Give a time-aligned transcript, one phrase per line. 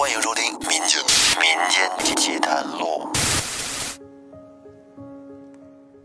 [0.00, 0.98] 欢迎收听《民间
[1.36, 3.06] 民间奇谈录》。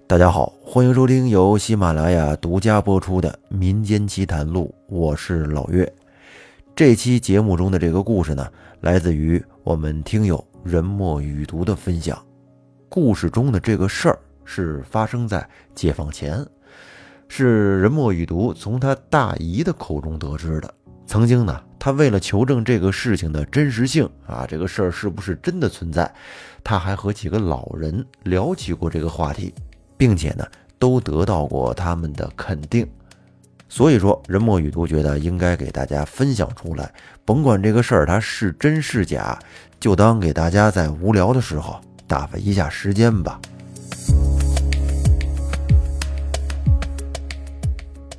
[0.06, 5.90] 大家好，欢迎收听由喜马拉雅独家播出的《民间奇谈录》，我是老岳。
[6.76, 8.46] 这期节目中的这个故事呢，
[8.82, 12.22] 来自于我们听友人墨雨读的分享。
[12.90, 16.46] 故事中的这个事儿是发生在解放前，
[17.30, 20.74] 是人墨雨读从他大姨的口中得知的。
[21.08, 26.12] 曾经呢，他为了求证这个事情的真实性啊，这个事儿是不是真的存在，
[26.64, 29.54] 他还和几个老人聊起过这个话题，
[29.96, 30.44] 并且呢，
[30.80, 32.90] 都得到过他们的肯定。
[33.70, 36.92] 所以说，人墨雨都觉得应该给大家分享出来，
[37.24, 39.38] 甭管这个事儿它是真是假，
[39.80, 43.40] 就当给大家在无聊的时候打发一下时间吧。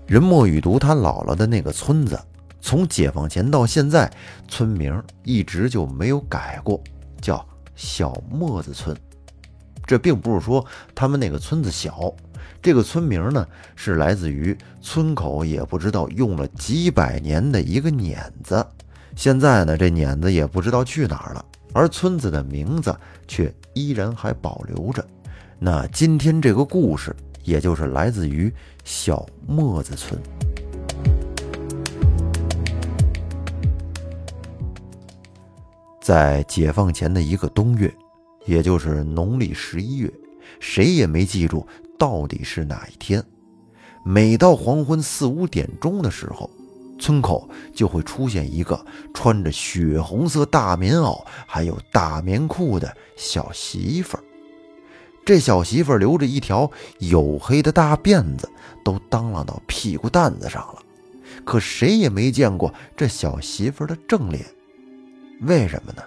[0.07, 2.17] 人墨雨读他姥姥的那个村子。
[2.67, 4.13] 从解放前到现在，
[4.49, 6.83] 村名一直就没有改过，
[7.21, 8.97] 叫小磨子村。
[9.87, 12.13] 这并不是说他们那个村子小，
[12.61, 18.67] 这个村名呢是来自于村口也不知道用了几百年的一个碾子。
[19.15, 22.93] 现在呢，这碾子也不知道去哪儿了，而村子的名字
[23.29, 25.07] 却依然还保留着。
[25.61, 27.15] 那今天这个故事，
[27.45, 30.21] 也就是来自于小磨子村。
[36.07, 37.93] 在解放前的一个冬月，
[38.45, 40.09] 也就是农历十一月，
[40.61, 41.67] 谁也没记住
[41.99, 43.21] 到底是哪一天。
[44.05, 46.49] 每到黄昏四五点钟的时候，
[46.97, 54.23] 村口就会出现一个穿着血红色大棉袄、还有大棉裤的小媳妇儿。
[55.25, 58.49] 这小媳妇儿留着一条黝黑的大辫子，
[58.85, 60.81] 都当啷到屁股蛋子上了。
[61.45, 64.47] 可谁也没见过这小媳妇儿的正脸。
[65.41, 66.03] 为什么呢？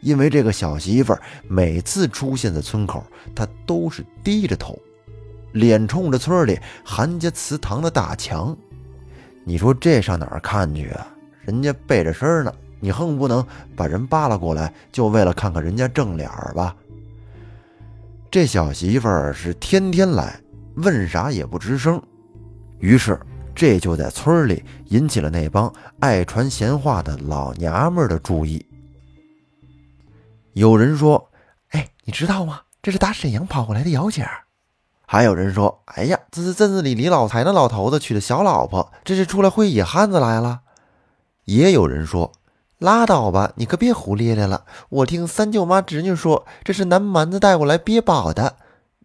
[0.00, 3.02] 因为这个小媳妇儿每次出现在村口，
[3.34, 4.78] 她都是低着头，
[5.52, 8.54] 脸冲着村里韩家祠堂的大墙。
[9.44, 11.06] 你说这上哪儿看去啊？
[11.40, 16.76] 人家背着身呢，你恨不能把人扒拉过来，就为了看看人家正脸吧？
[18.30, 20.38] 这小媳妇儿是天天来，
[20.76, 22.02] 问啥也不吱声。
[22.78, 23.18] 于是
[23.54, 28.64] 这就在村里引起了那帮爱传闲话的老娘们的注意。
[30.54, 31.30] 有人说
[31.70, 32.62] ：“哎，你知道吗？
[32.80, 34.44] 这是打沈阳跑过来的姚姐儿。”
[35.06, 40.62] 还有人说：“哎呀，这是镇子里李老财那老头子娶的小老婆，这是出来会野汉子来了。”
[41.44, 42.32] 也有人说
[42.78, 44.64] ：“拉倒吧，你可别胡咧咧了。
[44.88, 48.56] 我听三舅妈侄女说，这是南蛮子带过来憋宝的。”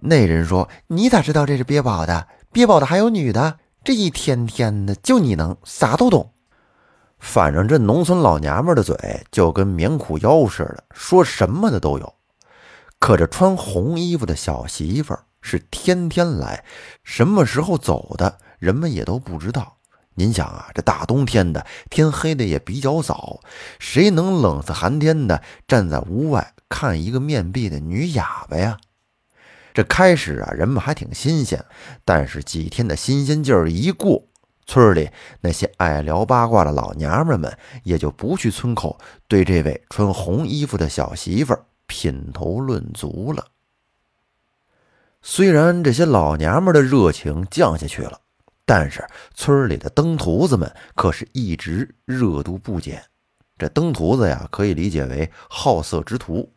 [0.01, 2.27] 那人说：“你咋知道这是憋宝的？
[2.51, 3.57] 憋宝的还有女的？
[3.83, 6.31] 这一天天的，就你能啥都懂。”
[7.19, 8.95] 反正这农村老娘们的嘴
[9.31, 12.13] 就跟棉裤腰似的，说什么的都有。
[12.97, 16.63] 可这穿红衣服的小媳妇是天天来，
[17.03, 19.77] 什么时候走的，人们也都不知道。
[20.15, 23.39] 您想啊，这大冬天的，天黑的也比较早，
[23.79, 28.77] 谁能冷死寒天的站在屋外看一个面壁的女哑巴呀？
[29.73, 31.63] 这开始啊，人们还挺新鲜，
[32.03, 34.28] 但是几天的新鲜劲儿一过。
[34.69, 35.09] 村里
[35.41, 41.57] 那些爱聊八卦的老娘们们也就不去村口对这位穿红衣服的小媳妇
[41.87, 43.47] 品头论足了。
[45.23, 48.21] 虽然这些老娘们的热情降下去了，
[48.63, 49.03] 但是
[49.33, 53.03] 村里的登徒子们可是一直热度不减。
[53.57, 56.47] 这登徒子呀，可以理解为好色之徒。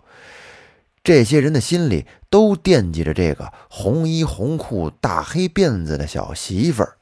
[1.03, 6.99] 这些人的心里都惦记着这个红衣红裤、大黑辫子的小媳妇儿。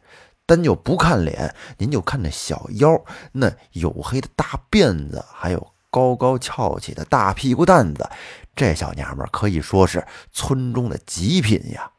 [0.50, 3.00] 单就不看脸，您就看那小腰，
[3.30, 8.10] 那黝黑的大辫子，还有高高翘起的大屁股蛋子，
[8.56, 11.92] 这小娘们可以说是村中的极品呀！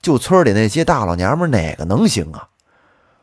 [0.00, 2.48] 就村里那些大老娘们，哪个能行啊？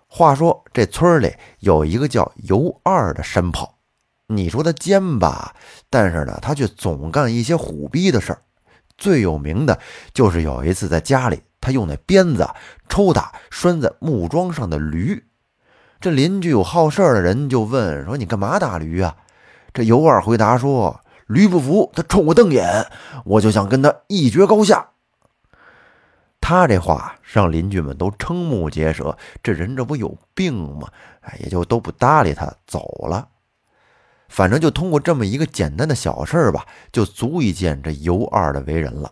[0.08, 3.76] 话说这村里有一个叫尤二的山炮，
[4.28, 5.54] 你说他奸吧，
[5.90, 8.42] 但是呢，他却总干一些虎逼的事儿。
[8.98, 9.78] 最有名的
[10.14, 11.42] 就是有一次在家里。
[11.62, 12.48] 他用那鞭子
[12.88, 15.24] 抽打拴在木桩上的驴，
[16.00, 19.18] 这邻居有好事的人就问说：“你干嘛打驴啊？”
[19.74, 22.88] 这尤二回答说：“驴不服，他冲我瞪眼，
[23.26, 24.90] 我就想跟他一决高下。”
[26.42, 30.88] 他这话让邻居们都瞠目结舌，这人这不有病吗？
[31.22, 33.28] 哎，也就都不搭理他，走了。
[34.30, 39.12] 反正就通过这么一个简单的小事吧，就足以见这尤二的为人了。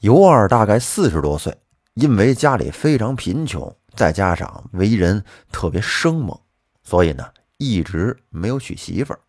[0.00, 1.56] 尤二大概四十多岁，
[1.94, 6.38] 因为家里非常贫穷，再加上为人特别生猛，
[6.82, 7.26] 所以呢
[7.56, 9.20] 一直没有娶媳妇儿。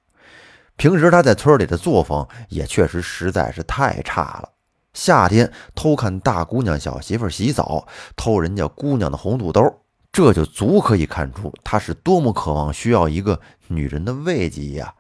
[0.76, 4.50] 平时他在村里的作风也确实实在是太差了。
[4.94, 9.64] 夏天偷看大姑娘小媳妇洗澡，偷人家姑娘的红肚兜，
[10.12, 14.94] 这就足可以看出他是多么渴望需要一个女人的慰藉呀。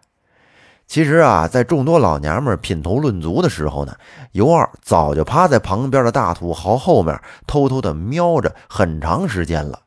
[0.87, 3.93] 其实啊，在众多老娘们品头论足的时候呢，
[4.31, 9.81] 尤二早就趴在旁边的大土豪后面偷偷的瞄着很长时间了。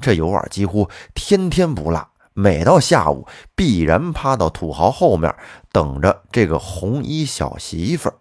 [0.00, 5.34] 这尤二几乎天天不落，每到下午必然趴到土豪后面
[5.72, 8.14] 等着这个红衣小媳妇儿。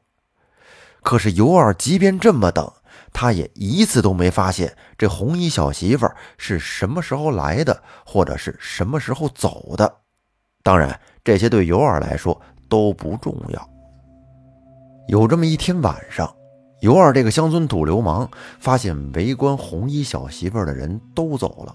[1.03, 2.71] 可是尤二即便这么等，
[3.11, 9.97] 他也一次都没发现这红衣小媳妇儿是什么时候来的，或者是什么时候走的。
[10.63, 10.99] 当然。
[11.25, 12.37] 这些对尤二来说
[12.67, 13.69] 都不重要。
[15.07, 16.29] 有这么一天晚上，
[16.81, 18.29] 尤二这个乡村土流氓
[18.59, 21.73] 发现围观红衣小媳妇的人都走了，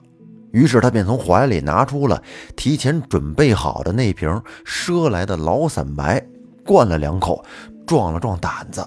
[0.53, 2.23] 于是他便从怀里拿出了
[2.57, 4.29] 提前准备好的那瓶
[4.67, 6.23] 赊来的老散白，
[6.67, 7.43] 灌了两口，
[7.87, 8.87] 壮了壮胆子，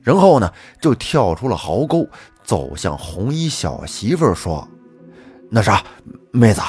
[0.00, 0.48] 然后呢，
[0.80, 2.06] 就跳出了壕沟，
[2.44, 4.68] 走向红衣小媳妇说
[5.50, 5.82] ：“那啥，
[6.30, 6.62] 妹子。”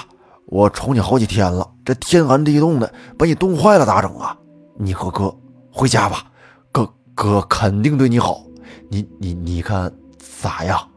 [0.51, 4.36] 我瞅你好几天了，这天寒地冻的，把你冻坏了咋整啊？
[4.80, 5.31] 你和哥
[5.72, 6.24] 回家吧，
[6.72, 8.42] 哥哥肯定对你好。
[8.90, 10.90] 你你你看咋样？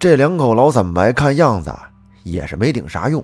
[0.00, 1.72] 这两口老散白看样子
[2.24, 3.22] 也是没顶啥用。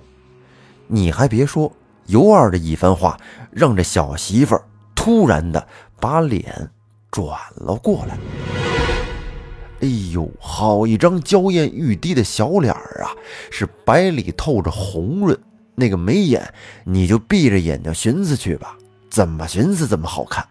[0.87, 1.69] 你还别说，
[2.05, 3.19] 尤二的一番话
[3.51, 4.57] 让这小媳妇
[4.95, 5.67] 突然的
[5.99, 6.69] 把脸
[7.11, 8.17] 转了过来。
[9.81, 13.11] 哎呦，好一张娇艳欲滴的小脸儿啊，
[13.51, 15.37] 是白里透着红润。
[15.75, 16.53] 那个眉眼，
[16.85, 18.77] 你就闭着眼睛寻思去吧，
[19.09, 20.47] 怎么寻思怎么好看。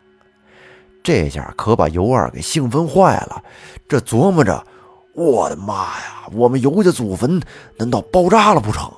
[1.02, 3.42] 这下可把尤二给兴奋坏了，
[3.88, 4.66] 这琢磨着：
[5.14, 7.40] 我的妈呀，我们尤家祖坟
[7.78, 8.92] 难道爆炸了不成？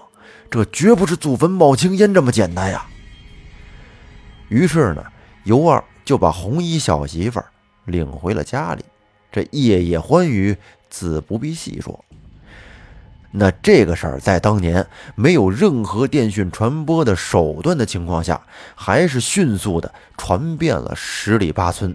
[0.50, 2.86] 这绝不是祖坟冒青烟这么简单呀！
[4.48, 5.04] 于是呢，
[5.44, 7.40] 尤二就把红衣小媳妇
[7.84, 8.84] 领回了家里。
[9.36, 10.56] 这夜夜欢愉，
[10.88, 12.02] 自不必细说。
[13.32, 18.40] 那这个事儿在当年没有任何电讯传播的手段的情况下，
[18.74, 21.94] 还是迅速的传遍了十里八村。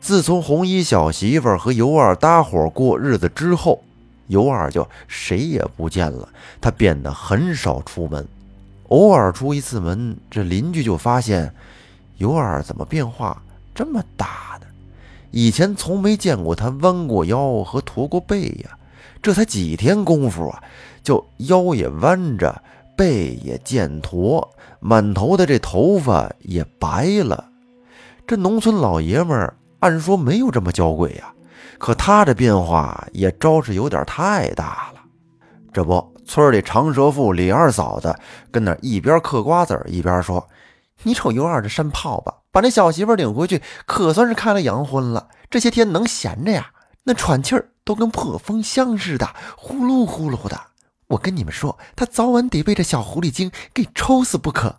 [0.00, 3.84] 自从红衣小媳妇和尤二搭伙过日子之后，
[4.26, 6.28] 尤二就谁也不见了，
[6.60, 8.26] 他变得很少出门，
[8.88, 11.54] 偶尔出一次门，这邻居就发现
[12.16, 13.40] 尤二怎么变化
[13.72, 14.66] 这么大呢？
[15.30, 18.76] 以前从没见过他弯过腰和驼过背呀，
[19.22, 20.62] 这才几天功夫啊，
[21.02, 22.62] 就腰也弯着，
[22.96, 24.48] 背也渐驼，
[24.80, 27.44] 满头的这头发也白了。
[28.26, 31.32] 这农村老爷们儿按说没有这么娇贵呀，
[31.78, 35.00] 可他这变化也招是有点太大了。
[35.72, 38.14] 这不，村里长舌妇李二嫂子
[38.50, 40.44] 跟那一边嗑瓜子一边说
[41.02, 45.28] ：“你瞅尤二这山炮吧。”把那小媳妇领回去，可算是开了洋荤了。
[45.48, 46.72] 这些天能闲着呀？
[47.04, 50.60] 那喘气儿都跟破风箱似的，呼噜呼噜的。
[51.08, 54.76] 我跟你们说，他早晚得被这小狐狸精给抽死不可。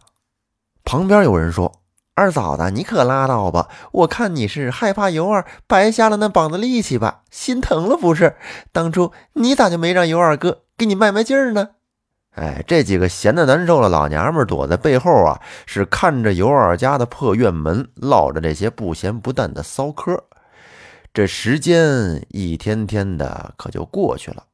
[0.83, 1.81] 旁边有人说
[2.15, 3.69] ：“二嫂子，你可拉倒吧！
[3.91, 8.35] 我看你是害怕尤二白瞎了那膀子力气吧，心疼了不是？
[8.71, 11.69] 当初你咋就没让尤二哥给你卖卖劲儿呢？”
[12.31, 20.23] 哎，这几个闲的难受的老娘们躲在背后啊，是看着尤二家的破院门，唠着这些不咸不淡的骚嗑。
[21.13, 24.45] 这时间一天天的可就过去了，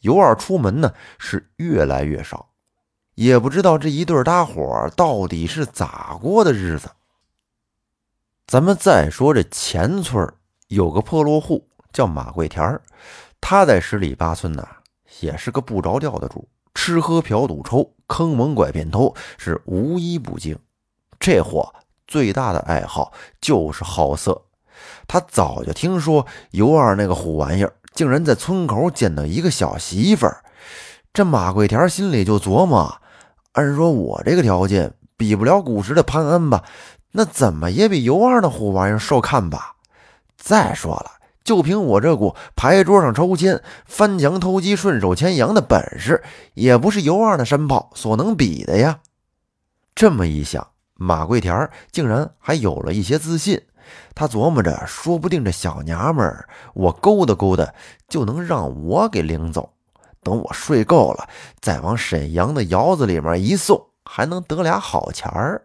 [0.00, 2.48] 尤二出门呢是越来越少，
[3.16, 6.88] 也不知道这一对搭伙到底是咋过的日子。
[8.46, 10.26] 咱们再说这前村
[10.68, 12.80] 有个破落户叫马桂田
[13.42, 14.66] 他在十里八村呢
[15.20, 16.48] 也是个不着调的主。
[16.76, 20.56] 吃喝嫖赌抽，坑蒙拐骗偷，是无一不精。
[21.18, 21.74] 这货
[22.06, 24.42] 最大的爱好就是好色。
[25.08, 30.44] 他早就听说尤二那个虎玩意儿，竟然在村口捡到一个小媳妇儿。
[31.14, 33.00] 这马桂田心里就琢磨：
[33.52, 36.62] 按说我这个条件比不了古时的潘安吧，
[37.12, 39.76] 那怎么也比尤二那虎玩意儿受看吧？
[40.36, 41.12] 再说了。
[41.46, 46.20] 就凭我这股牌桌上抽签、翻墙偷鸡、顺手牵羊的本事，
[46.54, 48.98] 也不是尤二的山炮所能比的呀。
[49.94, 53.62] 这么一想，马桂田竟然还有了一些自信。
[54.12, 57.72] 他琢磨着，说不定这小娘们儿，我勾搭勾搭，
[58.08, 59.72] 就能让我给领走。
[60.24, 61.28] 等我睡够了，
[61.60, 65.62] 再往沈阳的窑子里面一送，还能得俩好钱儿。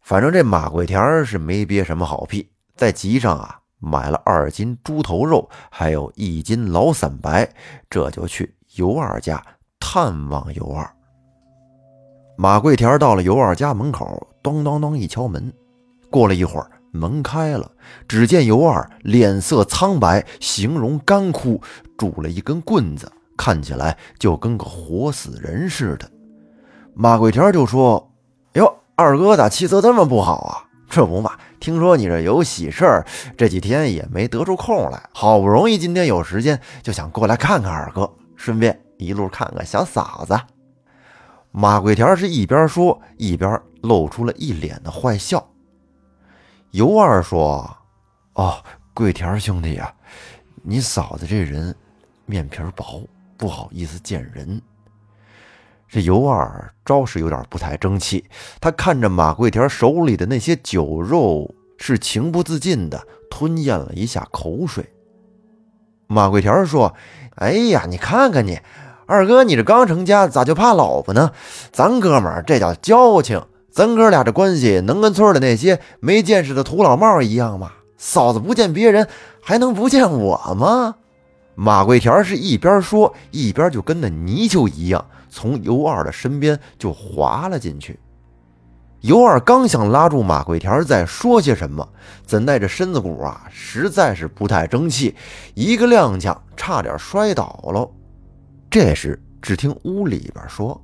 [0.00, 3.60] 反正这马桂田是没憋什么好屁，在集上啊。
[3.78, 7.48] 买了二斤猪头肉，还有一斤老散白，
[7.88, 9.42] 这就去尤二家
[9.78, 10.88] 探望尤二。
[12.36, 15.52] 马桂田到了尤二家门口，咚咚咚一敲门。
[16.10, 17.70] 过了一会儿，门开了，
[18.06, 21.60] 只见尤二脸色苍白，形容干枯，
[21.96, 26.10] 拄了一根棍子，看起来就跟个活死人似的。
[26.94, 28.12] 马桂田就说
[28.54, 30.67] ：“哟，二哥咋气色这么不好啊？
[30.98, 40.36] 这不嘛，听说你这有喜事儿，这几天也没得出空来，好不容易今天有时间，就想过来看看二哥，顺便一路看看小嫂子。”
[41.54, 45.48] 马桂田是一边说，一边露出了一脸的坏笑。
[46.72, 47.76] 尤二说
[48.34, 48.60] ：“哦，
[48.92, 49.94] 桂田兄弟呀，
[50.64, 51.72] 你嫂子这人
[52.26, 54.60] 面皮薄，不好意思见人。”
[55.88, 58.24] 这尤二着实有点不太争气，
[58.60, 64.84] 他看着马桂田手里的那些酒肉，是情不自禁的吞咽了一下口水。
[66.06, 66.94] 马桂田说
[67.36, 68.60] ：“哎呀，你看看你。”
[69.06, 71.32] 二哥，你这刚成家，咋就怕老婆呢？
[71.72, 77.72] 咱哥们儿这叫交情，咱哥俩这关系能跟村里那些没见识的土老帽一样吗？
[77.96, 79.08] 嫂子不见别人，
[79.40, 80.96] 还能不见我吗？
[81.54, 87.98] 马桂田是一边说，一边就跟那泥鳅一样，从尤二的身边就滑了进去。
[89.00, 91.88] 尤二刚想拉住马桂田再说些什么，
[92.26, 95.14] 怎奈这身子骨啊，实在是不太争气，
[95.54, 97.88] 一个踉跄，差点摔倒了。
[98.68, 100.82] 这时，只听屋里边说：“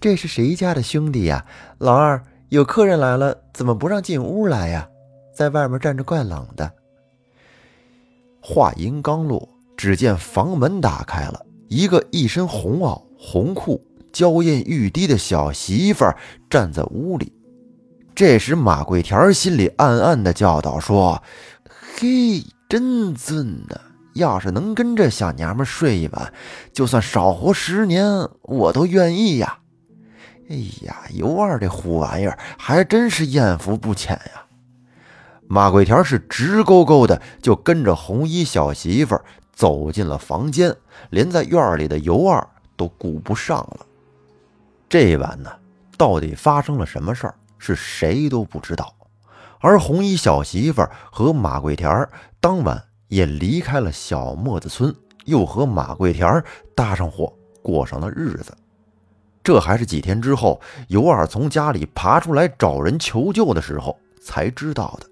[0.00, 1.44] 这是谁家的兄弟呀？
[1.78, 4.88] 老二，有客人来了，怎么不让进屋来呀？
[5.34, 6.70] 在外面站着怪冷的。”
[8.40, 16.04] 话音刚落，只见房门打开了，一个一身红袄、红裤、娇艳欲滴的小媳妇
[16.50, 17.32] 站在屋里。
[18.14, 21.22] 这时，马桂田心里暗暗的叫道：“说，
[21.96, 23.80] 嘿，真俊呐！”
[24.14, 26.32] 要是能跟这小娘们睡一晚，
[26.72, 28.06] 就算少活十年，
[28.42, 29.58] 我都愿意呀！
[30.48, 34.44] 哎呀，尤二这虎玩意儿还真是艳福不浅呀！
[35.48, 39.18] 马桂田是直勾勾的就跟着红衣小媳妇
[39.52, 40.76] 走进了房间，
[41.10, 43.86] 连在院里的尤二都顾不上了。
[44.88, 45.50] 这一晚呢，
[45.96, 48.94] 到底发生了什么事儿，是谁都不知道。
[49.60, 52.08] 而红衣小媳妇和马桂田
[52.40, 52.82] 当晚。
[53.08, 54.92] 也离开了小磨子村，
[55.26, 56.42] 又和马桂田
[56.74, 58.52] 搭上伙，过上了日子。
[59.44, 65.06] 这还是几天之后，尤二从家里爬出来找人求救的时候才知道的。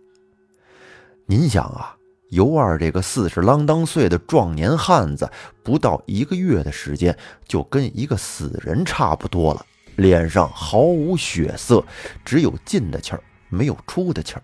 [1.27, 1.95] 您想啊，
[2.33, 5.31] 尤二这个四十啷当岁的壮年汉子，
[5.63, 7.15] 不到一个月的时间，
[7.47, 11.85] 就跟一个死人差不多了，脸上毫无血色，
[12.25, 14.43] 只有进的气儿，没有出的气儿。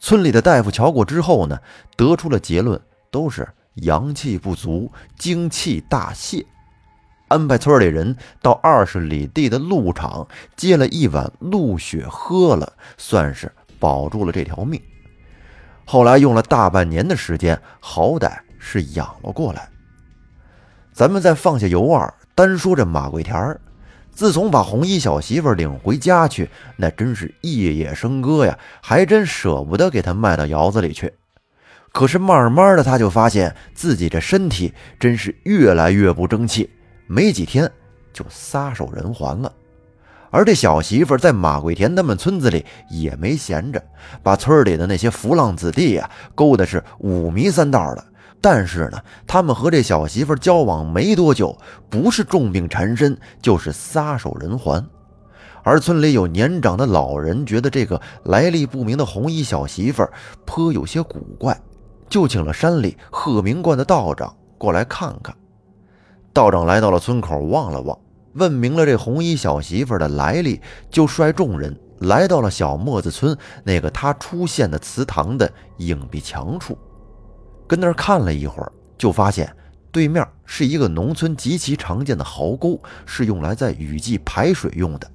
[0.00, 1.58] 村里的大夫瞧过之后呢，
[1.98, 6.46] 得出了结论，都是阳气不足，精气大泄，
[7.28, 10.26] 安排村里人到二十里地的鹿场
[10.56, 14.80] 接了一碗鹿血喝了，算是保住了这条命。
[15.88, 19.68] 后来用了大半年的时间，好歹是养了过来。
[20.92, 23.60] 咱们再放下尤二，单说这马桂田儿。
[24.10, 31.12] 自从把红衣小媳妇领回家去，那真是夜夜笙歌呀，还真舍不得给她卖到窑子里去。
[31.92, 36.68] 可是慢慢的，他就发现自己这身体真是越来越不争气，
[37.06, 37.70] 没几天
[38.12, 39.52] 就撒手人寰了。
[40.30, 43.82] 而这小媳妇在马桂田他们村子里也没闲着，
[44.22, 48.04] 把村里的那些浮浪子弟呀勾的是五迷三道的。
[48.40, 51.56] 但是呢，他们和这小媳妇交往没多久，
[51.88, 54.84] 不是重病缠身，就是撒手人寰。
[55.62, 60.06] 而村里有年长的老人觉得这个来历不明的红衣小媳妇
[60.44, 61.58] 颇有些古怪，
[62.08, 65.34] 就请了山里鹤鸣观的道长过来看看。
[66.32, 67.98] 道长来到了村口，望了望，
[68.36, 76.78] 问明了这红衣小媳妇的来历，就率众人来到了小磨子村那个他出现的祠堂的影壁墙处。
[77.66, 79.50] 跟那儿看了一会儿，就发现
[79.90, 85.10] 对面是一个农村极其常见的壕沟，是用来在雨季排水用的。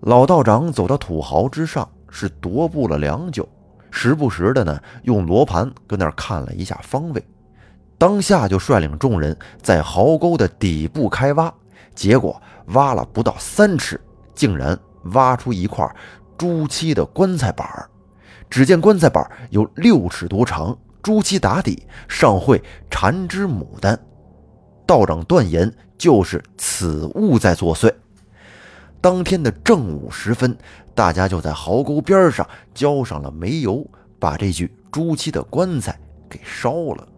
[0.00, 3.48] 老道长走到土壕之上，是踱步了良久，
[3.90, 7.24] 时不时的呢用罗盘跟那儿看了一下方位，
[7.98, 11.52] 当下就率领众人在壕沟的底部开挖，
[11.94, 14.00] 结果挖了不到三尺，
[14.34, 14.78] 竟然
[15.12, 15.88] 挖出一块
[16.38, 17.66] 朱漆的棺材板
[18.48, 20.76] 只见棺材板有六尺多长。
[21.02, 23.98] 朱漆打底，上绘缠枝牡丹。
[24.86, 27.90] 道长断言，就是此物在作祟。
[29.00, 30.54] 当天的正午时分，
[30.94, 33.82] 大家就在壕沟边上浇上了煤油，
[34.18, 37.08] 把这具朱漆的棺材给烧了。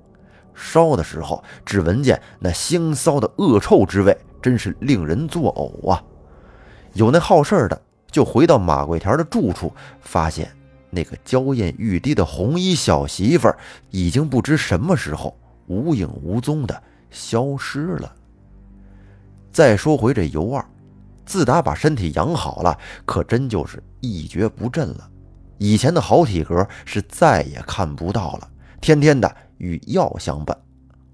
[0.55, 6.02] 烧的时候，只闻见那腥臊的恶臭之味，真是令人作呕啊！
[6.94, 7.80] 有那好事的
[8.11, 10.50] 就回到马桂田的住处，发现
[10.90, 13.56] 那个娇艳欲滴的红衣小媳妇儿
[13.90, 15.34] 已经不知什么时候
[15.68, 18.12] 无影无踪的消失了。
[19.50, 20.62] 再说回这尤二，
[21.25, 25.08] 自打把身体养好了，可真就是一蹶不振了。
[25.58, 30.56] 以前的好体格是再也看不到了，天天的与药相伴。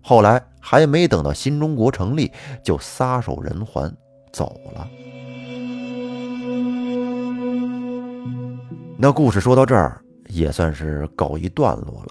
[0.00, 2.30] 后来还没等到新中国成立，
[2.62, 3.90] 就撒手人寰
[4.30, 4.86] 走了。
[8.98, 12.08] 那故事说到这儿也算是告一段落了。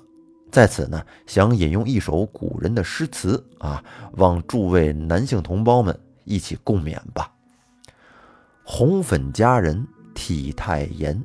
[0.51, 3.83] 在此呢，想引用一首古人的诗词啊，
[4.13, 7.31] 望诸位男性同胞们一起共勉吧。
[8.63, 11.23] 红粉佳人体态严。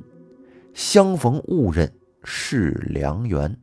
[0.75, 1.91] 相逢误认
[2.23, 3.57] 是良缘，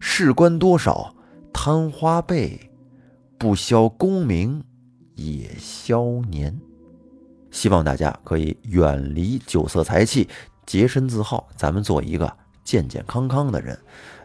[0.00, 1.14] 事关多少
[1.50, 2.69] 贪花辈，
[3.40, 4.62] 不消功名
[5.14, 6.60] 也消年。
[7.50, 10.28] 希望大家可以远离酒色财气，
[10.66, 12.30] 洁身自好，咱们做一个
[12.62, 13.76] 健健康康的人。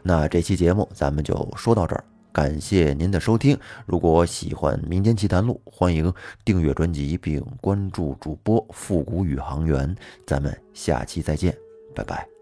[0.04, 2.04] 那这期节目咱们就说到这儿，
[2.34, 3.58] 感谢您的收听。
[3.86, 9.96] 如果喜欢《民间奇谈录》，欢迎订阅专辑并关注主播复古宇航员。
[10.28, 11.58] 咱们下期再见。
[11.96, 12.35] 拜拜。